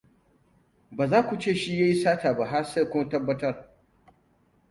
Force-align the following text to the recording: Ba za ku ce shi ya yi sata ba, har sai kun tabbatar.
Ba 0.91 1.07
za 1.07 1.19
ku 1.27 1.37
ce 1.39 1.55
shi 1.55 1.79
ya 1.79 1.85
yi 1.87 1.95
sata 1.95 2.33
ba, 2.33 2.45
har 2.45 2.65
sai 2.65 2.89
kun 2.89 3.09
tabbatar. 3.09 3.71